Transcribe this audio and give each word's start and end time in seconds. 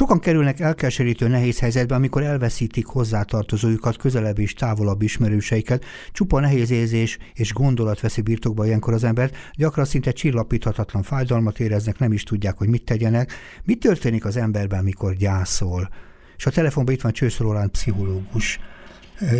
Sokan 0.00 0.20
kerülnek 0.20 0.60
elkeserítő 0.60 1.28
nehéz 1.28 1.58
helyzetbe, 1.58 1.94
amikor 1.94 2.22
elveszítik 2.22 2.86
hozzátartozójukat, 2.86 3.96
közelebb 3.96 4.38
és 4.38 4.54
távolabb 4.54 5.02
ismerőseiket. 5.02 5.84
Csupa 6.12 6.40
nehéz 6.40 6.70
érzés 6.70 7.18
és 7.34 7.52
gondolat 7.52 8.00
veszi 8.00 8.20
birtokba 8.20 8.66
ilyenkor 8.66 8.94
az 8.94 9.04
embert. 9.04 9.36
Gyakran 9.54 9.84
szinte 9.84 10.10
csillapíthatatlan 10.10 11.02
fájdalmat 11.02 11.60
éreznek, 11.60 11.98
nem 11.98 12.12
is 12.12 12.22
tudják, 12.22 12.58
hogy 12.58 12.68
mit 12.68 12.84
tegyenek. 12.84 13.32
Mi 13.64 13.74
történik 13.74 14.24
az 14.24 14.36
emberben, 14.36 14.84
mikor 14.84 15.14
gyászol? 15.14 15.88
És 16.36 16.46
a 16.46 16.50
telefonban 16.50 16.94
itt 16.94 17.00
van 17.00 17.12
Csősz 17.12 17.38
Roland, 17.38 17.70
pszichológus, 17.70 18.60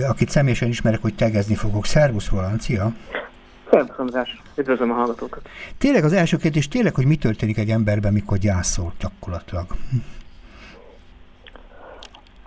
akit 0.09 0.31
személyesen 0.31 0.69
ismerek, 0.69 1.03
hogy 1.03 1.15
tegezni 1.15 1.55
fogok. 1.55 1.87
Szervusz 1.87 2.29
Roland, 2.29 2.61
szia! 2.61 2.95
Szervusz 3.71 3.99
András, 3.99 4.43
üdvözlöm 4.57 4.91
a 4.91 4.95
hallgatókat. 4.95 5.49
Tényleg 5.79 6.05
az 6.05 6.13
első 6.13 6.37
kérdés, 6.37 6.69
tényleg, 6.69 6.95
hogy 6.95 7.07
mi 7.07 7.17
történik 7.17 7.59
egy 7.59 7.71
emberben, 7.71 8.13
mikor 8.13 8.39
gyászol 8.39 8.93
gyakorlatilag? 9.01 9.67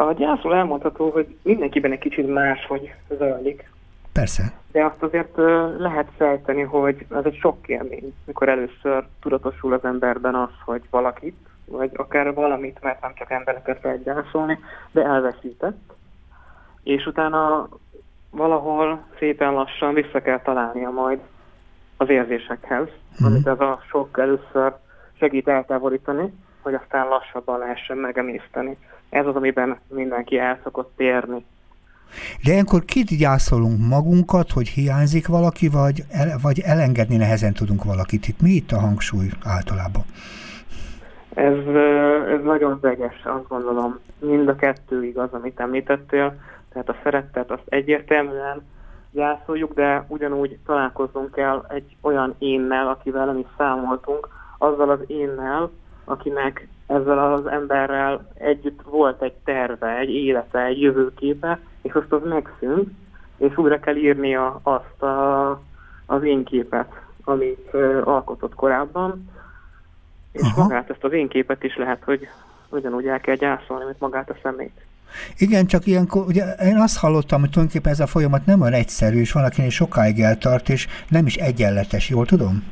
A 0.07 0.13
gyászról 0.13 0.55
elmondható, 0.55 1.09
hogy 1.09 1.35
mindenkiben 1.41 1.91
egy 1.91 1.99
kicsit 1.99 2.34
más, 2.34 2.66
hogy 2.66 2.93
zajlik. 3.17 3.71
Persze. 4.13 4.43
De 4.71 4.85
azt 4.85 5.03
azért 5.03 5.38
lehet 5.77 6.07
sejteni, 6.17 6.62
hogy 6.62 7.05
ez 7.16 7.26
egy 7.26 7.38
sok 7.38 7.67
élmény, 7.67 8.13
mikor 8.26 8.49
először 8.49 9.05
tudatosul 9.21 9.73
az 9.73 9.84
emberben 9.84 10.35
az, 10.35 10.49
hogy 10.66 10.81
valakit, 10.89 11.38
vagy 11.66 11.91
akár 11.93 12.34
valamit, 12.34 12.79
mert 12.81 13.02
nem 13.02 13.12
csak 13.16 13.31
embereket 13.31 13.84
lehet 13.84 14.03
gyászolni, 14.03 14.59
de 14.91 15.03
elveszített. 15.03 15.93
És 16.84 17.05
utána 17.05 17.70
valahol 18.29 19.05
szépen 19.20 19.54
lassan 19.54 19.93
vissza 19.93 20.21
kell 20.21 20.41
találnia 20.41 20.90
majd 20.90 21.20
az 21.98 22.09
érzésekhez, 22.09 22.88
mm. 23.23 23.26
amit 23.26 23.48
ez 23.48 23.59
a 23.59 23.81
sok 23.90 24.20
először 24.20 24.76
segít 25.20 25.48
eltávolítani, 25.48 26.34
hogy 26.62 26.73
aztán 26.73 27.07
lassabban 27.07 27.59
lehessen 27.59 27.98
megemészteni. 27.98 28.77
Ez 29.13 29.26
az, 29.26 29.35
amiben 29.35 29.80
mindenki 29.88 30.38
el 30.38 30.59
szokott 30.63 30.94
térni. 30.95 31.45
De 32.43 32.51
ilyenkor 32.51 32.85
kit 32.85 33.18
gyászolunk 33.18 33.88
magunkat, 33.90 34.51
hogy 34.51 34.68
hiányzik 34.68 35.27
valaki, 35.27 35.68
vagy, 35.68 36.04
el, 36.12 36.38
vagy 36.41 36.60
elengedni 36.60 37.15
nehezen 37.15 37.54
tudunk 37.54 37.84
valakit? 37.84 38.27
Itt 38.27 38.41
mi 38.41 38.49
itt 38.49 38.71
a 38.71 38.79
hangsúly 38.79 39.29
általában? 39.43 40.04
Ez, 41.34 41.57
ez 42.34 42.43
nagyon 42.43 42.77
veges, 42.82 43.21
azt 43.23 43.48
gondolom. 43.48 43.99
Mind 44.20 44.48
a 44.48 44.55
kettő 44.55 45.04
igaz, 45.05 45.34
amit 45.34 45.60
említettél. 45.60 46.35
Tehát 46.71 46.90
a 46.90 46.95
szeretet 47.04 47.51
azt 47.51 47.68
egyértelműen 47.70 48.62
gyászoljuk, 49.12 49.73
de 49.73 50.05
ugyanúgy 50.07 50.57
találkoznunk 50.66 51.32
kell 51.32 51.66
egy 51.70 51.95
olyan 52.01 52.35
énnel, 52.38 52.88
akivel 52.88 53.26
nem 53.26 53.38
is 53.38 53.48
számoltunk, 53.57 54.27
azzal 54.57 54.90
az 54.90 54.99
énnel, 55.07 55.71
akinek 56.05 56.68
ezzel 56.94 57.34
az 57.34 57.46
emberrel 57.46 58.27
együtt 58.34 58.82
volt 58.82 59.22
egy 59.22 59.34
terve, 59.44 59.98
egy 59.98 60.10
élete, 60.10 60.66
egy 60.66 60.82
jövőképe, 60.82 61.60
és 61.82 61.94
azt 61.94 62.12
az 62.12 62.22
megszűnt, 62.24 62.90
és 63.38 63.58
újra 63.58 63.80
kell 63.80 63.96
írnia 63.96 64.59
azt 64.63 65.02
a, 65.02 65.50
az 66.06 66.24
én 66.24 66.44
képet, 66.44 66.91
amit 67.24 67.69
uh, 67.74 68.02
alkotott 68.03 68.56
korábban, 68.56 69.30
és 70.31 70.41
Aha. 70.41 70.62
magát 70.62 70.90
ezt 70.90 71.03
az 71.03 71.12
én 71.12 71.28
képet 71.28 71.63
is 71.63 71.78
lehet, 71.78 72.03
hogy 72.03 72.28
ugyanúgy 72.69 73.07
el 73.07 73.19
kell 73.19 73.35
gyászolni, 73.35 73.85
mint 73.85 74.00
magát 74.00 74.30
a 74.30 74.35
szemét. 74.44 74.81
Igen, 75.38 75.66
csak 75.66 75.85
ilyenkor, 75.85 76.25
ugye 76.28 76.44
én 76.53 76.78
azt 76.78 76.97
hallottam, 76.97 77.40
hogy 77.40 77.50
tulajdonképpen 77.50 77.91
ez 77.91 78.00
a 78.00 78.07
folyamat 78.07 78.46
nem 78.46 78.62
olyan 78.62 78.74
egyszerű, 78.74 79.19
és 79.19 79.31
van, 79.31 79.44
akinek 79.44 79.72
sokáig 79.72 80.19
eltart, 80.19 80.69
és 80.69 80.88
nem 81.09 81.25
is 81.25 81.35
egyenletes, 81.35 82.09
jól 82.09 82.25
tudom? 82.25 82.63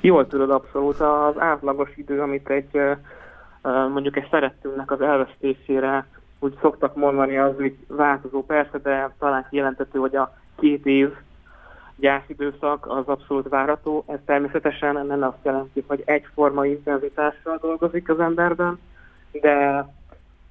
Jól 0.00 0.26
tudod, 0.26 0.50
abszolút. 0.50 1.00
Az 1.00 1.38
átlagos 1.38 1.96
idő, 1.96 2.20
amit 2.20 2.50
egy 2.50 2.80
mondjuk 3.92 4.16
egy 4.16 4.28
szerettünknek 4.30 4.90
az 4.90 5.00
elvesztésére 5.00 6.06
úgy 6.38 6.58
szoktak 6.60 6.96
mondani, 6.96 7.38
az 7.38 7.54
úgy 7.58 7.76
változó 7.88 8.44
persze, 8.44 8.78
de 8.78 9.14
talán 9.18 9.46
kijelentető, 9.50 9.98
hogy 9.98 10.16
a 10.16 10.36
két 10.58 10.86
év 10.86 11.12
gyászidőszak 11.96 12.86
az 12.86 13.06
abszolút 13.06 13.48
várató. 13.48 14.04
Ez 14.06 14.18
természetesen 14.24 15.06
nem 15.06 15.22
azt 15.22 15.44
jelenti, 15.44 15.84
hogy 15.86 16.02
egyforma 16.04 16.66
intenzitással 16.66 17.58
dolgozik 17.60 18.08
az 18.08 18.20
emberben, 18.20 18.78
de 19.32 19.86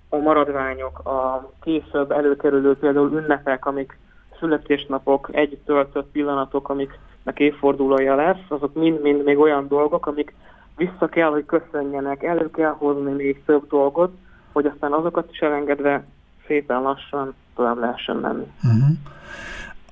a 0.09 0.17
maradványok, 0.17 0.99
a 0.99 1.51
később 1.61 2.11
előkerülő 2.11 2.77
például 2.77 3.11
ünnepek, 3.11 3.65
amik 3.65 3.97
születésnapok, 4.39 5.29
egy 5.31 5.59
töltött 5.65 6.11
pillanatok, 6.11 6.69
amiknek 6.69 7.08
évfordulója 7.35 8.15
lesz, 8.15 8.45
azok 8.47 8.73
mind-mind 8.73 9.23
még 9.23 9.37
olyan 9.37 9.67
dolgok, 9.67 10.05
amik 10.05 10.33
vissza 10.77 11.07
kell, 11.07 11.29
hogy 11.29 11.45
köszönjenek, 11.45 12.23
elő 12.23 12.49
kell 12.49 12.75
hozni 12.77 13.11
még 13.11 13.43
több 13.45 13.67
dolgot, 13.67 14.17
hogy 14.51 14.65
aztán 14.65 14.93
azokat 14.93 15.31
is 15.31 15.39
elengedve 15.39 16.03
szépen 16.47 16.81
lassan 16.81 17.33
tovább 17.55 17.77
lehessen 17.77 18.15
menni. 18.15 18.47
Uh-huh. 18.63 18.89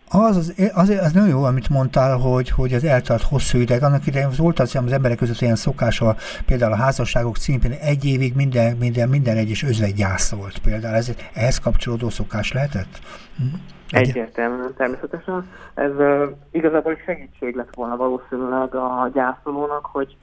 Az, 0.09 0.37
az, 0.37 0.53
az, 0.73 0.89
az 0.89 1.11
nagyon 1.11 1.29
jó, 1.29 1.43
amit 1.43 1.69
mondtál, 1.69 2.17
hogy, 2.17 2.49
hogy 2.49 2.73
az 2.73 2.83
eltart 2.83 3.23
hosszú 3.23 3.57
ideig. 3.57 3.83
Annak 3.83 4.07
idején 4.07 4.29
volt 4.37 4.59
az, 4.59 4.75
az 4.75 4.91
emberek 4.91 5.17
között 5.17 5.41
ilyen 5.41 5.55
szokása, 5.55 6.15
például 6.45 6.71
a 6.71 6.75
házasságok 6.75 7.37
címén 7.37 7.71
egy 7.71 8.05
évig 8.05 8.35
minden, 8.35 8.77
minden, 8.77 9.09
minden 9.09 9.37
egyes 9.37 9.63
özvegy 9.63 9.93
gyászolt. 9.93 10.57
Például 10.59 10.95
ez 10.95 11.11
ehhez 11.33 11.59
kapcsolódó 11.59 12.09
szokás 12.09 12.51
lehetett? 12.51 12.99
Hm? 13.37 13.43
Egyértelműen, 13.89 14.73
természetesen. 14.77 15.49
Ez 15.73 15.91
uh, 15.91 16.23
igazából 16.51 16.97
segítség 17.05 17.55
lett 17.55 17.75
volna 17.75 17.95
valószínűleg 17.95 18.75
a 18.75 19.09
gyászolónak, 19.13 19.85
hogy 19.85 20.15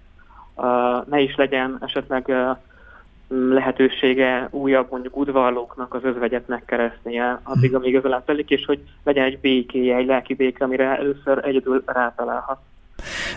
uh, 0.55 0.65
ne 1.07 1.21
is 1.21 1.37
legyen 1.37 1.77
esetleg 1.81 2.25
uh, 2.29 2.57
lehetősége 3.29 4.49
újabb 4.51 4.91
mondjuk 4.91 5.17
udvarlóknak 5.17 5.95
az 5.95 6.05
özvegyet 6.05 6.49
megkeresztnie 6.49 7.41
addig, 7.43 7.71
hm. 7.71 7.77
amíg 7.77 8.05
az 8.05 8.23
telik, 8.25 8.51
és 8.51 8.65
hogy 8.65 8.83
legyen 9.05 9.25
egy 9.25 9.41
békéje, 9.41 9.97
egy 9.97 10.07
lelki 10.07 10.35
béke, 10.35 10.65
amire 10.65 10.97
először 10.97 11.41
egyedül 11.45 11.83
rátalálhat. 11.87 12.59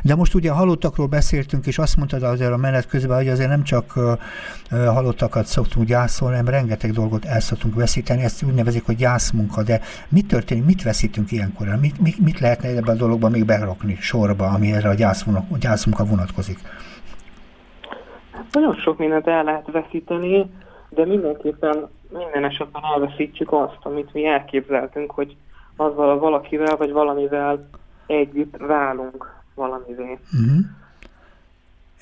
De 0.04 0.16
most 0.16 0.34
ugye 0.34 0.52
halottakról 0.52 1.08
beszéltünk, 1.08 1.66
és 1.66 1.78
azt 1.78 1.98
mondtad 1.98 2.24
azért 2.24 2.52
a 2.52 2.58
menet 2.58 2.88
közben, 2.88 3.18
hogy 3.18 3.28
azért 3.28 3.50
nem 3.50 3.64
csak 3.64 3.94
halottakat 4.70 5.46
szoktunk 5.46 5.88
gyászolni, 5.88 6.36
hanem 6.36 6.54
rengeteg 6.54 6.92
dolgot 6.92 7.26
el 7.26 7.40
szoktunk 7.40 7.76
veszíteni, 7.76 8.24
ezt 8.24 8.44
úgy 8.44 8.54
nevezik, 8.54 8.86
hogy 8.86 8.96
gyászmunka, 8.96 9.64
de 9.64 9.80
mit 10.10 10.28
történik, 10.28 10.66
mit 10.66 10.84
veszítünk 10.84 11.32
ilyenkor? 11.32 11.68
Mit, 11.82 12.00
mit, 12.00 12.20
mit 12.20 12.40
lehetne 12.40 12.70
ebben 12.70 12.96
a 12.96 12.98
dologban 12.98 13.32
még 13.32 13.46
berakni 13.46 13.96
sorba, 13.96 14.46
ami 14.46 14.72
erre 14.72 14.90
a 14.90 14.94
gyászmunka 15.60 16.06
vonatkozik? 16.06 16.60
Nagyon 18.52 18.76
sok 18.76 18.98
mindent 18.98 19.28
el 19.28 19.44
lehet 19.44 19.72
veszíteni, 19.72 20.52
de 20.90 21.06
mindenképpen 21.06 21.88
minden 22.10 22.46
esetben 22.46 22.82
elveszítjük 22.94 23.52
azt, 23.52 23.80
amit 23.82 24.14
mi 24.14 24.26
elképzeltünk, 24.26 25.12
hogy 25.12 25.36
azzal 25.76 26.10
a 26.10 26.20
valakivel 26.20 26.78
vagy 26.78 26.92
valamivel 26.92 27.70
együtt 28.06 28.58
válunk 28.58 29.36
valamivé. 29.58 30.18
Uh-huh. 30.34 30.66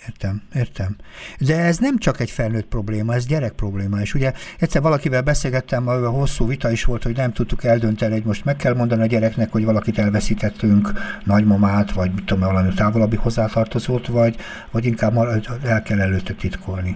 Értem, 0.07 0.41
értem. 0.55 0.95
De 1.39 1.57
ez 1.57 1.77
nem 1.77 1.97
csak 1.97 2.19
egy 2.19 2.29
felnőtt 2.29 2.67
probléma, 2.67 3.13
ez 3.13 3.25
gyerek 3.25 3.51
probléma. 3.51 3.99
És 3.99 4.13
ugye 4.13 4.31
egyszer 4.59 4.81
valakivel 4.81 5.21
beszélgettem, 5.21 5.87
a 5.87 6.09
hosszú 6.09 6.47
vita 6.47 6.71
is 6.71 6.85
volt, 6.85 7.03
hogy 7.03 7.15
nem 7.15 7.31
tudtuk 7.31 7.63
eldönteni, 7.63 8.13
hogy 8.13 8.25
most 8.25 8.45
meg 8.45 8.55
kell 8.55 8.75
mondani 8.75 9.01
a 9.01 9.05
gyereknek, 9.05 9.51
hogy 9.51 9.65
valakit 9.65 9.97
elveszítettünk, 9.97 10.89
nagymamát, 11.23 11.91
vagy 11.91 12.11
mit 12.15 12.25
tudom, 12.25 12.53
valami 12.53 12.73
távolabbi 12.73 13.15
hozzátartozót, 13.15 14.07
vagy, 14.07 14.35
vagy 14.71 14.85
inkább 14.85 15.15
el 15.63 15.81
kell 15.83 15.99
előtte 15.99 16.33
titkolni. 16.33 16.95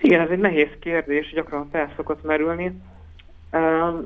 Igen, 0.00 0.20
ez 0.20 0.30
egy 0.30 0.38
nehéz 0.38 0.68
kérdés, 0.80 1.32
gyakran 1.32 1.68
fel 1.72 1.92
szokott 1.96 2.24
merülni. 2.24 2.80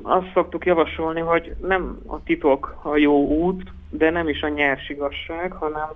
Azt 0.01 0.31
szoktuk 0.33 0.65
javasolni, 0.65 1.19
hogy 1.19 1.55
nem 1.61 1.99
a 2.05 2.23
titok 2.23 2.79
a 2.83 2.97
jó 2.97 3.27
út, 3.27 3.71
de 3.89 4.09
nem 4.09 4.27
is 4.27 4.41
a 4.41 4.47
nyers 4.47 4.89
igazság, 4.89 5.51
hanem 5.51 5.87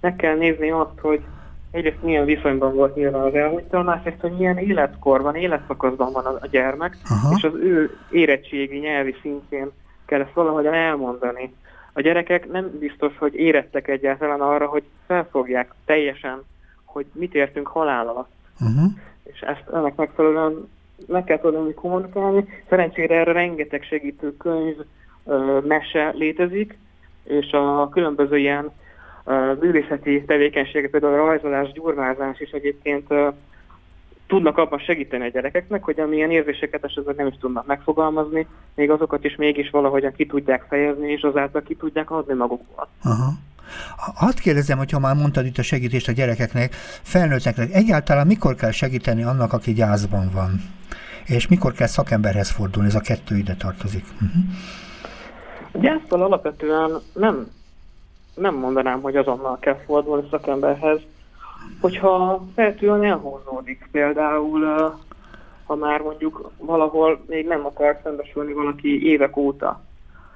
meg 0.00 0.16
kell 0.16 0.36
nézni 0.36 0.70
azt, 0.70 0.98
hogy 1.00 1.22
egyrészt 1.70 2.02
milyen 2.02 2.24
viszonyban 2.24 2.74
volt 2.74 2.94
nyilván 2.94 3.22
az 3.22 3.34
elhunytal, 3.34 3.82
másrészt, 3.82 4.20
hogy 4.20 4.32
milyen 4.32 4.58
életkorban, 4.58 5.34
életszakaszban 5.34 6.12
van 6.12 6.24
a 6.24 6.46
gyermek, 6.46 6.96
Aha. 7.10 7.34
és 7.36 7.42
az 7.42 7.54
ő 7.54 7.96
érettségi 8.10 8.78
nyelvi 8.78 9.14
szintjén 9.22 9.70
kell 10.06 10.20
ezt 10.20 10.32
valahogyan 10.32 10.74
elmondani. 10.74 11.54
A 11.92 12.00
gyerekek 12.00 12.50
nem 12.50 12.78
biztos, 12.78 13.18
hogy 13.18 13.34
érettek 13.34 13.88
egyáltalán 13.88 14.40
arra, 14.40 14.66
hogy 14.66 14.82
felfogják 15.06 15.74
teljesen, 15.84 16.42
hogy 16.84 17.06
mit 17.12 17.34
értünk 17.34 17.66
halál 17.66 18.08
alatt. 18.08 18.30
Uh-huh. 18.60 18.92
És 19.22 19.40
ezt 19.40 19.64
ennek 19.72 19.94
megfelelően 19.94 20.68
meg 21.06 21.24
kell 21.24 21.38
tudni 21.38 21.74
kommunikálni. 21.74 22.48
Szerencsére 22.68 23.14
erre 23.14 23.32
rengeteg 23.32 23.82
segítő 23.82 24.36
könyv, 24.36 24.76
mese 25.62 26.10
létezik, 26.10 26.78
és 27.24 27.52
a 27.52 27.88
különböző 27.88 28.38
ilyen 28.38 28.70
művészeti 29.60 30.24
tevékenységek, 30.24 30.90
például 30.90 31.12
a 31.12 31.26
rajzolás, 31.26 31.72
gyurmázás 31.72 32.40
is 32.40 32.50
egyébként 32.50 33.06
tudnak 34.26 34.58
abban 34.58 34.78
segíteni 34.78 35.24
a 35.24 35.28
gyerekeknek, 35.28 35.84
hogy 35.84 36.00
amilyen 36.00 36.30
érzéseket 36.30 36.84
esetleg 36.84 37.16
nem 37.16 37.26
is 37.26 37.34
tudnak 37.40 37.66
megfogalmazni, 37.66 38.46
még 38.74 38.90
azokat 38.90 39.24
is 39.24 39.36
mégis 39.36 39.70
valahogyan 39.70 40.12
ki 40.12 40.26
tudják 40.26 40.64
fejezni, 40.68 41.12
és 41.12 41.22
azáltal 41.22 41.62
ki 41.62 41.74
tudják 41.74 42.10
adni 42.10 42.34
magukból. 42.34 42.88
Aha. 43.02 43.32
Hadd 44.14 44.40
kérdezem, 44.42 44.78
hogyha 44.78 44.98
már 44.98 45.14
mondtad 45.14 45.46
itt 45.46 45.58
a 45.58 45.62
segítést 45.62 46.08
a 46.08 46.12
gyerekeknek, 46.12 46.74
felnőtteknek, 47.02 47.72
egyáltalán 47.72 48.26
mikor 48.26 48.54
kell 48.54 48.70
segíteni 48.70 49.22
annak, 49.22 49.52
aki 49.52 49.72
gyászban 49.72 50.30
van? 50.32 50.50
És 51.26 51.48
mikor 51.48 51.72
kell 51.72 51.86
szakemberhez 51.86 52.50
fordulni? 52.50 52.88
Ez 52.88 52.94
a 52.94 53.00
kettő 53.00 53.36
ide 53.36 53.54
tartozik. 53.54 54.04
Uh-huh. 54.14 54.42
Gyásztal 55.72 56.22
alapvetően 56.22 56.90
nem, 57.12 57.46
nem 58.34 58.54
mondanám, 58.54 59.00
hogy 59.00 59.16
azonnal 59.16 59.58
kell 59.58 59.76
fordulni 59.86 60.28
szakemberhez. 60.30 61.00
Hogyha 61.80 62.44
feltűnően 62.54 63.04
elhúzódik, 63.04 63.88
például 63.90 64.64
ha 65.66 65.74
már 65.74 66.00
mondjuk 66.00 66.50
valahol 66.58 67.24
még 67.26 67.46
nem 67.46 67.66
akar 67.66 68.00
szembesülni 68.02 68.52
valaki 68.52 69.06
évek 69.06 69.36
óta, 69.36 69.80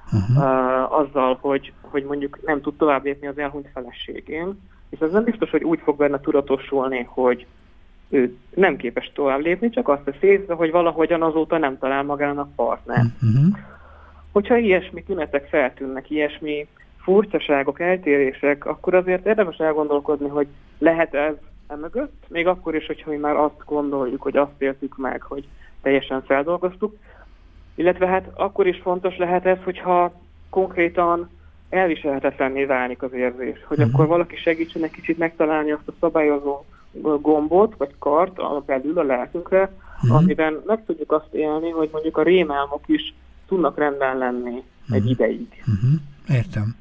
uh-huh. 0.05 0.37
uh, 0.37 0.99
azzal, 0.99 1.37
hogy, 1.41 1.73
hogy 1.81 2.03
mondjuk 2.03 2.39
nem 2.45 2.61
tud 2.61 2.75
tovább 2.75 3.03
lépni 3.03 3.27
az 3.27 3.37
elhunyt 3.37 3.69
feleségén, 3.73 4.61
és 4.89 4.99
ez 4.99 5.11
nem 5.11 5.23
biztos, 5.23 5.49
hogy 5.49 5.63
úgy 5.63 5.79
fog 5.83 5.97
benne 5.97 6.19
tudatosulni, 6.19 7.07
hogy 7.09 7.45
ő 8.09 8.37
nem 8.53 8.75
képes 8.75 9.11
tovább 9.15 9.39
lépni, 9.39 9.69
csak 9.69 9.87
azt 9.87 10.01
tesz 10.01 10.21
észre, 10.21 10.53
hogy 10.53 10.71
valahogyan 10.71 11.21
azóta 11.21 11.57
nem 11.57 11.77
talál 11.77 12.03
magának 12.03 12.55
partner. 12.55 13.05
Uh-huh. 13.21 13.57
Hogyha 14.37 14.57
ilyesmi 14.57 15.03
tünetek 15.03 15.47
feltűnnek, 15.47 16.09
ilyesmi 16.09 16.67
furcsaságok, 16.97 17.79
eltérések, 17.79 18.65
akkor 18.65 18.93
azért 18.93 19.25
érdemes 19.25 19.57
elgondolkodni, 19.57 20.27
hogy 20.27 20.47
lehet 20.77 21.13
ez 21.13 21.33
emögött, 21.67 22.23
még 22.27 22.47
akkor 22.47 22.75
is, 22.75 22.85
hogyha 22.85 23.09
mi 23.09 23.15
már 23.15 23.35
azt 23.35 23.65
gondoljuk, 23.65 24.21
hogy 24.21 24.37
azt 24.37 24.51
értük 24.61 24.97
meg, 24.97 25.21
hogy 25.21 25.47
teljesen 25.81 26.23
feldolgoztuk, 26.23 26.95
illetve 27.75 28.07
hát 28.07 28.27
akkor 28.33 28.67
is 28.67 28.79
fontos 28.81 29.17
lehet 29.17 29.45
ez, 29.45 29.57
hogyha 29.63 30.11
konkrétan 30.49 31.29
elviselhetetlenné 31.69 32.65
válik 32.65 33.01
az 33.01 33.13
érzés, 33.13 33.63
hogy 33.67 33.77
uh-huh. 33.77 33.93
akkor 33.93 34.07
valaki 34.07 34.35
segítsen 34.35 34.83
egy 34.83 34.91
kicsit 34.91 35.17
megtalálni 35.17 35.71
azt 35.71 35.87
a 35.87 35.93
szabályozó 35.99 36.65
gombot, 37.21 37.75
vagy 37.77 37.93
kart 37.99 38.39
a 38.39 38.63
belül 38.65 38.99
a 38.99 39.03
lelkünkre, 39.03 39.71
uh-huh. 40.01 40.17
amiben 40.17 40.61
meg 40.65 40.85
tudjuk 40.85 41.11
azt 41.11 41.33
élni, 41.33 41.69
hogy 41.69 41.89
mondjuk 41.91 42.17
a 42.17 42.23
rémálmok 42.23 42.81
is 42.85 43.13
tudnak 43.47 43.77
rendben 43.77 44.17
lenni 44.17 44.63
egy 44.89 45.09
ideig. 45.09 45.47
Uh-huh. 45.59 45.99
Értem. 46.29 46.75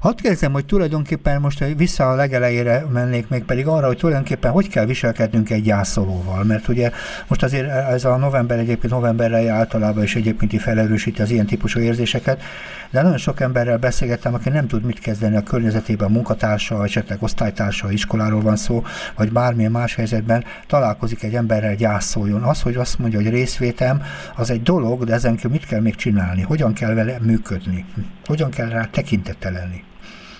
Hadd 0.00 0.16
kérdezem, 0.16 0.52
hogy 0.52 0.66
tulajdonképpen 0.66 1.40
most 1.40 1.64
vissza 1.76 2.10
a 2.10 2.14
legelejére 2.14 2.84
mennék 2.92 3.28
még 3.28 3.44
pedig 3.44 3.66
arra, 3.66 3.86
hogy 3.86 3.96
tulajdonképpen 3.96 4.50
hogy 4.50 4.68
kell 4.68 4.84
viselkednünk 4.84 5.50
egy 5.50 5.62
gyászolóval, 5.62 6.44
mert 6.44 6.68
ugye 6.68 6.90
most 7.26 7.42
azért 7.42 7.68
ez 7.68 8.04
a 8.04 8.16
november 8.16 8.58
egyébként 8.58 8.92
novemberre 8.92 9.50
általában 9.50 10.02
is 10.02 10.16
egyébként 10.16 10.62
felerősíti 10.62 11.22
az 11.22 11.30
ilyen 11.30 11.46
típusú 11.46 11.80
érzéseket, 11.80 12.42
de 12.90 13.02
nagyon 13.02 13.18
sok 13.18 13.40
emberrel 13.40 13.78
beszélgettem, 13.78 14.34
aki 14.34 14.48
nem 14.48 14.66
tud 14.66 14.84
mit 14.84 14.98
kezdeni 14.98 15.36
a 15.36 15.42
környezetében, 15.42 16.10
munkatársa, 16.10 16.84
esetleg 16.84 17.22
osztálytársa, 17.22 17.90
iskoláról 17.90 18.40
van 18.40 18.56
szó, 18.56 18.84
vagy 19.16 19.32
bármilyen 19.32 19.70
más 19.70 19.94
helyzetben 19.94 20.44
találkozik 20.66 21.22
egy 21.22 21.34
emberrel, 21.34 21.74
gyászoljon. 21.74 22.42
Az, 22.42 22.62
hogy 22.62 22.74
azt 22.74 22.98
mondja, 22.98 23.20
hogy 23.20 23.30
részvétem, 23.30 24.02
az 24.36 24.50
egy 24.50 24.62
dolog, 24.62 25.04
de 25.04 25.12
ezen 25.12 25.38
mit 25.50 25.66
kell 25.66 25.80
még 25.80 25.94
csinálni? 25.94 26.42
Hogyan 26.42 26.72
kell 26.72 26.94
vele 26.94 27.18
működni? 27.22 27.84
Hogyan 28.24 28.50
kell 28.50 28.68
rá 28.78 28.86
tekintettel 28.92 29.52
lenni? 29.52 29.84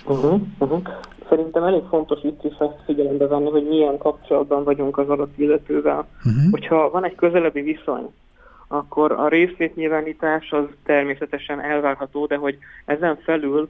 Uh-huh, 0.05 0.41
uh-huh. 0.57 0.81
Szerintem 1.29 1.63
elég 1.63 1.83
fontos 1.89 2.19
itt 2.23 2.43
is 2.43 2.53
figyelembe 2.85 3.27
venni, 3.27 3.49
hogy 3.49 3.67
milyen 3.67 3.97
kapcsolatban 3.97 4.63
vagyunk 4.63 4.97
az 4.97 5.09
adott 5.09 5.37
illetővel. 5.37 6.07
Uh-huh. 6.17 6.51
Hogyha 6.51 6.89
van 6.89 7.05
egy 7.05 7.15
közelebbi 7.15 7.61
viszony, 7.61 8.13
akkor 8.67 9.11
a 9.11 9.27
részvétnyilvánítás 9.27 10.51
az 10.51 10.63
természetesen 10.83 11.61
elvárható, 11.61 12.25
de 12.25 12.35
hogy 12.35 12.57
ezen 12.85 13.17
felül 13.17 13.69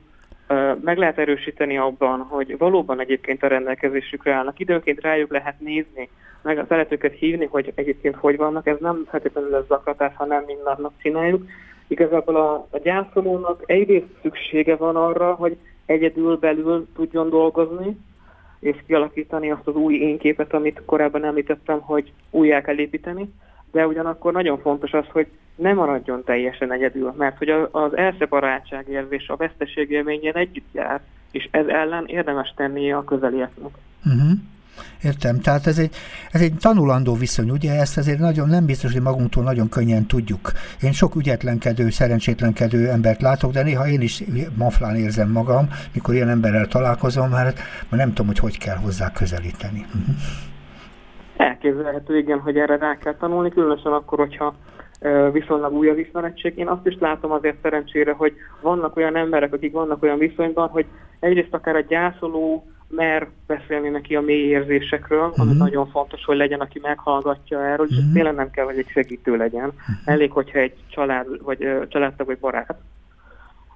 meg 0.82 0.98
lehet 0.98 1.18
erősíteni 1.18 1.78
abban, 1.78 2.20
hogy 2.20 2.58
valóban 2.58 3.00
egyébként 3.00 3.44
a 3.44 3.48
rendelkezésükre 3.48 4.34
állnak. 4.34 4.60
Időnként 4.60 5.02
rájuk 5.02 5.32
lehet 5.32 5.60
nézni, 5.60 6.10
meg 6.42 6.66
szeretőket 6.68 7.14
hívni, 7.14 7.46
hogy 7.46 7.72
egyébként 7.76 8.16
hogy 8.16 8.38
vannak. 8.38 8.68
Ez 8.68 8.78
nem 8.80 9.06
feltétlenül 9.10 9.56
ez 9.56 9.66
zaklatás, 9.68 10.16
hanem 10.16 10.44
mindannap 10.46 10.92
csináljuk. 11.02 11.46
Igazából 11.90 12.36
a, 12.36 12.68
a 12.70 12.78
gyászolónak 12.84 13.64
egyrészt 13.66 14.20
szüksége 14.22 14.76
van 14.76 14.96
arra, 14.96 15.34
hogy 15.34 15.58
egyedül 15.86 16.38
belül 16.38 16.88
tudjon 16.96 17.30
dolgozni, 17.30 17.98
és 18.60 18.76
kialakítani 18.88 19.52
azt 19.52 19.68
az 19.68 19.76
új 19.76 19.96
énképet, 19.96 20.54
amit 20.54 20.82
korábban 20.86 21.26
említettem, 21.26 21.80
hogy 21.80 22.14
újjá 22.30 22.62
kell 22.62 22.78
építeni, 22.78 23.34
de 23.72 23.88
ugyanakkor 23.88 24.34
nagyon 24.34 24.60
fontos 24.60 24.92
az, 24.92 25.06
hogy 25.12 25.28
ne 25.56 25.74
maradjon 25.74 26.24
teljesen 26.24 26.72
egyedül, 26.72 27.14
mert 27.18 27.38
hogy 27.38 27.50
az 27.72 27.98
elszeparáltság 27.98 28.88
érzés 28.88 29.28
a 29.28 29.36
veszteség 29.36 29.92
élményen 29.92 30.36
együtt 30.36 30.74
jár, 30.74 31.02
és 31.32 31.48
ez 31.52 31.68
ellen 31.68 32.06
érdemes 32.06 32.54
tennie 32.56 32.98
a 32.98 33.04
közelieknek. 33.04 33.72
Uh-huh. 34.06 34.32
Értem, 35.04 35.40
tehát 35.40 35.68
ez 35.68 35.80
egy, 35.80 35.96
ez 36.32 36.42
egy 36.42 36.54
tanulandó 36.60 37.14
viszony, 37.14 37.50
ugye 37.50 37.80
ezt 37.80 37.98
azért 37.98 38.20
nagyon 38.20 38.50
nem 38.50 38.66
biztos, 38.66 38.94
hogy 38.94 39.02
magunktól 39.02 39.44
nagyon 39.44 39.70
könnyen 39.70 40.06
tudjuk. 40.06 40.52
Én 40.82 40.92
sok 40.92 41.16
ügyetlenkedő, 41.16 41.90
szerencsétlenkedő 41.90 42.90
embert 42.90 43.22
látok, 43.22 43.52
de 43.52 43.64
néha 43.64 43.88
én 43.88 44.02
is 44.02 44.24
maflán 44.58 44.96
érzem 44.96 45.32
magam, 45.32 45.68
mikor 45.94 46.14
ilyen 46.14 46.30
emberrel 46.30 46.68
találkozom, 46.68 47.30
mert, 47.30 47.58
mert 47.90 48.04
nem 48.04 48.10
tudom, 48.10 48.28
hogy 48.28 48.40
hogy 48.40 48.58
kell 48.58 48.78
hozzá 48.78 49.12
közelíteni. 49.12 49.86
Uh-huh. 49.86 50.16
Elképzelhető, 51.38 52.18
igen, 52.18 52.40
hogy 52.40 52.58
erre 52.58 52.78
rá 52.78 52.98
kell 52.98 53.16
tanulni, 53.16 53.50
különösen 53.50 53.92
akkor, 53.92 54.18
hogyha 54.18 54.56
viszonylag 55.32 55.74
új 55.74 55.90
az 55.90 55.98
ismerettség. 55.98 56.58
Én 56.58 56.68
azt 56.68 56.86
is 56.86 56.98
látom 57.00 57.32
azért 57.32 57.62
szerencsére, 57.62 58.12
hogy 58.12 58.34
vannak 58.62 58.96
olyan 58.96 59.16
emberek, 59.16 59.54
akik 59.54 59.72
vannak 59.72 60.04
olyan 60.04 60.18
viszonyban, 60.18 60.70
hogy 60.70 60.86
egyrészt 61.20 61.54
akár 61.54 61.76
a 61.76 61.82
gyászoló 61.82 62.66
mer 62.90 63.28
beszélni 63.48 63.90
neki 63.90 64.16
a 64.16 64.22
mély 64.22 64.48
érzésekről, 64.48 65.28
uh-huh. 65.28 65.40
ami 65.40 65.54
nagyon 65.58 65.90
fontos, 65.90 66.26
hogy 66.26 66.38
legyen, 66.38 66.60
aki 66.60 66.80
meghallgatja 66.82 67.66
erről, 67.66 67.88
és 67.90 67.98
uh-huh. 67.98 68.14
tényleg 68.14 68.36
nem 68.36 68.52
kell, 68.52 68.66
hogy 68.66 68.78
egy 68.78 68.90
segítő 68.90 69.36
legyen. 69.36 69.68
Uh-huh. 69.68 69.96
Elég, 70.06 70.32
hogyha 70.32 70.60
egy 70.60 70.74
család, 70.88 71.44
vagy 71.44 71.64
uh, 71.66 71.88
családtag, 71.88 72.26
vagy 72.26 72.40
barát. 72.40 72.80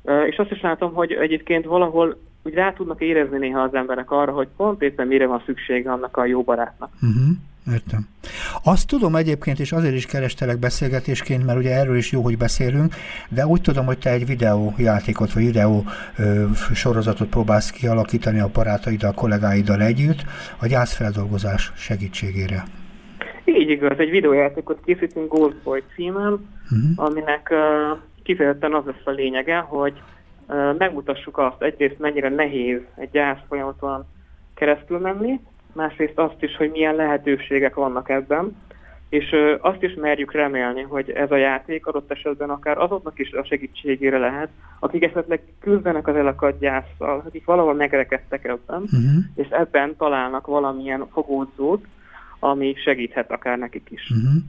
Uh, 0.01 0.27
és 0.27 0.37
azt 0.37 0.51
is 0.51 0.61
látom, 0.61 0.93
hogy 0.93 1.11
egyébként 1.11 1.65
valahol 1.65 2.17
úgy 2.43 2.53
rá 2.53 2.73
tudnak 2.73 3.01
érezni 3.01 3.37
néha 3.37 3.61
az 3.61 3.73
emberek 3.73 4.11
arra, 4.11 4.31
hogy 4.31 4.47
pont 4.57 4.81
éppen 4.81 5.07
mire 5.07 5.25
van 5.25 5.41
szüksége 5.45 5.91
annak 5.91 6.17
a 6.17 6.25
jó 6.25 6.43
barátnak. 6.43 6.89
Uh-huh. 6.93 7.35
Értem. 7.71 8.07
Azt 8.63 8.87
tudom 8.87 9.15
egyébként, 9.15 9.59
és 9.59 9.71
azért 9.71 9.93
is 9.93 10.05
kerestelek 10.05 10.59
beszélgetésként, 10.59 11.45
mert 11.45 11.57
ugye 11.57 11.75
erről 11.75 11.95
is 11.95 12.11
jó, 12.11 12.21
hogy 12.21 12.37
beszélünk, 12.37 12.93
de 13.29 13.45
úgy 13.45 13.61
tudom, 13.61 13.85
hogy 13.85 13.97
te 13.97 14.09
egy 14.09 14.25
videójátékot, 14.25 15.33
vagy 15.33 15.45
videó 15.45 15.83
ö, 16.17 16.45
sorozatot 16.73 17.27
próbálsz 17.27 17.71
kialakítani 17.71 18.39
a 18.39 18.49
barátaiddal, 18.53 19.09
a 19.09 19.13
kollégáiddal 19.13 19.81
együtt, 19.81 20.23
a 20.61 20.67
gyászfeldolgozás 20.67 21.71
segítségére. 21.75 22.63
Így 23.45 23.69
igaz, 23.69 23.99
egy 23.99 24.09
videójátékot 24.09 24.79
készítünk 24.85 25.27
Goldboy 25.27 25.83
címen, 25.95 26.49
uh-huh. 26.63 27.05
aminek 27.05 27.47
uh, 27.51 27.97
kifejezetten 28.23 28.73
az 28.73 28.85
lesz 28.85 29.05
a 29.05 29.11
lényege, 29.11 29.57
hogy 29.57 30.01
uh, 30.47 30.77
megmutassuk 30.77 31.37
azt 31.37 31.61
egyrészt 31.61 31.99
mennyire 31.99 32.29
nehéz 32.29 32.79
egy 32.95 33.09
gyász 33.11 33.39
folyamaton 33.47 34.05
keresztül 34.55 34.99
menni, 34.99 35.39
másrészt 35.73 36.17
azt 36.17 36.43
is, 36.43 36.55
hogy 36.55 36.71
milyen 36.71 36.95
lehetőségek 36.95 37.75
vannak 37.75 38.09
ebben, 38.09 38.55
és 39.09 39.35
azt 39.61 39.83
is 39.83 39.93
merjük 39.93 40.31
remélni, 40.31 40.81
hogy 40.81 41.09
ez 41.09 41.31
a 41.31 41.35
játék 41.35 41.85
adott 41.85 42.11
esetben 42.11 42.49
akár 42.49 42.77
azoknak 42.77 43.19
is 43.19 43.31
a 43.31 43.43
segítségére 43.43 44.17
lehet, 44.17 44.49
akik 44.79 45.03
esetleg 45.03 45.41
küzdenek 45.59 46.07
az 46.07 46.15
elakadt 46.15 46.59
gyászsal, 46.59 47.23
akik 47.25 47.45
valahol 47.45 47.73
megrekedtek 47.73 48.43
ebben, 48.43 48.81
uh-huh. 48.81 49.23
és 49.35 49.47
ebben 49.49 49.95
találnak 49.97 50.47
valamilyen 50.47 51.07
fogódzót, 51.11 51.85
ami 52.43 52.73
segíthet 52.83 53.31
akár 53.31 53.57
nekik 53.57 53.87
is. 53.89 54.09
Uh-huh. 54.09 54.41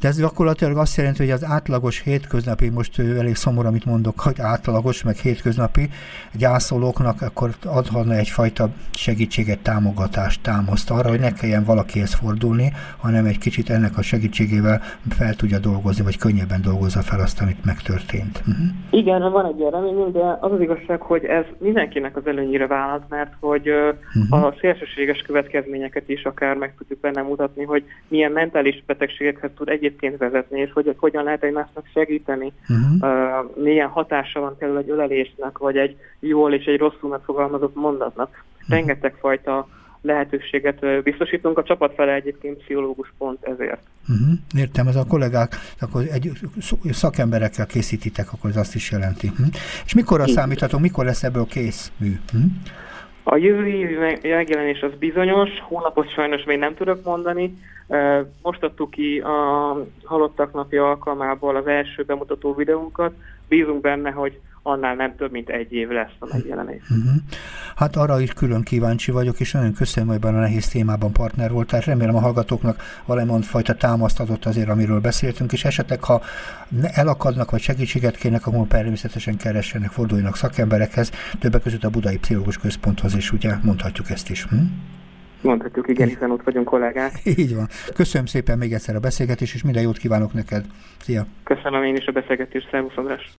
De 0.00 0.08
ez 0.08 0.20
gyakorlatilag 0.20 0.76
azt 0.76 0.96
jelenti, 0.96 1.22
hogy 1.22 1.30
az 1.30 1.44
átlagos 1.44 2.00
hétköznapi, 2.00 2.68
most 2.68 2.98
elég 2.98 3.34
szomorú, 3.34 3.68
amit 3.68 3.84
mondok, 3.84 4.20
hogy 4.20 4.40
átlagos, 4.40 5.02
meg 5.02 5.16
hétköznapi 5.16 5.88
gyászolóknak 6.32 7.22
akkor 7.22 7.50
adhatna 7.64 8.14
egyfajta 8.14 8.68
segítséget, 8.94 9.58
támogatást, 9.58 10.42
támaszt 10.42 10.90
arra, 10.90 11.08
hogy 11.08 11.20
ne 11.20 11.32
kelljen 11.32 11.64
valakihez 11.64 12.14
fordulni, 12.14 12.72
hanem 12.96 13.24
egy 13.24 13.38
kicsit 13.38 13.70
ennek 13.70 13.96
a 13.96 14.02
segítségével 14.02 14.80
fel 15.08 15.34
tudja 15.34 15.58
dolgozni, 15.58 16.04
vagy 16.04 16.18
könnyebben 16.18 16.62
dolgozza 16.62 17.00
fel 17.00 17.20
azt, 17.20 17.40
amit 17.40 17.64
megtörtént. 17.64 18.38
Uh-huh. 18.38 18.66
Igen, 18.90 19.32
van 19.32 19.46
egy 19.46 19.58
ilyen 19.58 19.70
reményünk, 19.70 20.12
de 20.12 20.38
az 20.40 20.52
az 20.52 20.60
igazság, 20.60 21.00
hogy 21.00 21.24
ez 21.24 21.44
mindenkinek 21.58 22.16
az 22.16 22.26
előnyire 22.26 22.66
válasz, 22.66 23.02
mert 23.08 23.32
hogy 23.40 23.68
uh-huh. 23.68 24.44
a 24.44 24.54
szélsőséges 24.60 25.22
következményeket 25.22 26.08
is 26.08 26.24
akár 26.24 26.56
meg 26.56 26.74
tudjuk 26.78 27.00
benne 27.00 27.22
mutatni, 27.28 27.64
hogy 27.64 27.84
milyen 28.08 28.32
mentális 28.32 28.82
betegségekhez 28.86 29.50
tud 29.56 29.68
egyébként 29.68 30.16
vezetni, 30.16 30.60
és 30.60 30.72
hogy 30.72 30.94
hogyan 30.96 31.24
lehet 31.24 31.42
egymásnak 31.42 31.86
segíteni, 31.92 32.52
uh-huh. 32.68 33.10
uh, 33.10 33.62
milyen 33.62 33.88
hatása 33.88 34.40
van 34.40 34.56
például 34.58 34.80
egy 34.80 34.90
ölelésnek, 34.90 35.58
vagy 35.58 35.76
egy 35.76 35.96
jól 36.20 36.54
és 36.54 36.64
egy 36.64 36.78
rosszul 36.78 37.10
megfogalmazott 37.10 37.74
mondatnak. 37.74 38.28
Uh-huh. 38.28 38.68
Rengeteg 38.68 39.14
fajta 39.20 39.68
lehetőséget 40.00 41.02
biztosítunk. 41.02 41.58
A 41.58 41.62
csapat 41.62 41.94
fele 41.94 42.12
egyébként 42.12 42.56
pszichológus 42.56 43.12
pont 43.18 43.44
ezért. 43.44 43.80
Uh-huh. 44.08 44.38
Értem, 44.56 44.86
ez 44.86 44.96
a 44.96 45.04
kollégák, 45.04 45.56
akkor 45.80 46.04
egy 46.12 46.30
szakemberekkel 46.90 47.66
készítitek, 47.66 48.32
akkor 48.32 48.50
ez 48.50 48.56
azt 48.56 48.74
is 48.74 48.90
jelenti. 48.90 49.28
Uh-huh. 49.28 49.46
És 49.84 49.94
mikorra 49.94 50.26
számíthatunk, 50.26 50.82
mikor 50.82 51.04
lesz 51.04 51.22
ebből 51.22 51.46
kész 51.46 51.92
mű? 51.96 52.18
Uh-huh. 52.34 52.50
A 53.30 53.36
jövő 53.36 53.66
évi 53.66 53.94
megjelenés 54.22 54.80
az 54.80 54.90
bizonyos, 54.98 55.50
hónapot 55.60 56.12
sajnos 56.12 56.44
még 56.44 56.58
nem 56.58 56.74
tudok 56.74 57.04
mondani. 57.04 57.54
Most 58.42 58.62
adtuk 58.62 58.90
ki 58.90 59.18
a 59.18 59.76
Halottak 60.04 60.52
napja 60.52 60.88
alkalmából 60.88 61.56
az 61.56 61.66
első 61.66 62.02
bemutató 62.02 62.54
videónkat. 62.54 63.12
Bízunk 63.48 63.80
benne, 63.80 64.10
hogy 64.10 64.40
annál 64.68 64.94
nem 64.94 65.16
több, 65.16 65.30
mint 65.30 65.48
egy 65.48 65.72
év 65.72 65.88
lesz 65.88 66.14
a 66.18 66.26
megjelenés. 66.32 66.82
Uh-huh. 66.82 67.14
Hát 67.76 67.96
arra 67.96 68.20
is 68.20 68.32
külön 68.32 68.62
kíváncsi 68.62 69.10
vagyok, 69.10 69.40
és 69.40 69.52
nagyon 69.52 69.72
köszönöm, 69.72 70.08
hogy 70.08 70.16
ebben 70.16 70.34
a 70.34 70.40
nehéz 70.40 70.68
témában 70.68 71.12
partner 71.12 71.50
volt, 71.50 71.68
tehát 71.68 71.84
remélem 71.84 72.16
a 72.16 72.20
hallgatóknak 72.20 72.82
valamilyen 73.06 73.40
fajta 73.40 73.74
támaszt 73.74 74.20
adott 74.20 74.44
azért, 74.44 74.68
amiről 74.68 75.00
beszéltünk, 75.00 75.52
és 75.52 75.64
esetleg, 75.64 76.04
ha 76.04 76.20
elakadnak, 76.94 77.50
vagy 77.50 77.60
segítséget 77.60 78.16
kérnek, 78.16 78.46
akkor 78.46 78.66
természetesen 78.66 79.36
keressenek, 79.36 79.90
forduljanak 79.90 80.36
szakemberekhez, 80.36 81.10
többek 81.38 81.62
között 81.62 81.84
a 81.84 81.90
Budai 81.90 82.18
Pszichológus 82.18 82.58
Központhoz 82.58 83.16
is, 83.16 83.32
ugye 83.32 83.54
mondhatjuk 83.62 84.10
ezt 84.10 84.30
is. 84.30 84.44
Hm? 84.44 84.56
Mondhatjuk, 85.40 85.88
igen, 85.88 86.08
hiszen 86.08 86.30
ott 86.30 86.42
vagyunk 86.42 86.66
kollégák. 86.66 87.12
Így 87.38 87.54
van. 87.54 87.66
Köszönöm 87.94 88.26
szépen 88.26 88.58
még 88.58 88.72
egyszer 88.72 88.94
a 88.94 89.00
beszélgetést, 89.00 89.54
és 89.54 89.62
minden 89.62 89.82
jót 89.82 89.98
kívánok 89.98 90.32
neked. 90.32 90.64
Szia! 90.98 91.26
Köszönöm 91.44 91.82
én 91.82 91.96
is 91.96 92.06
a 92.06 92.12
beszélgetést, 92.12 92.68
szervusz 92.70 92.96
András! 92.96 93.30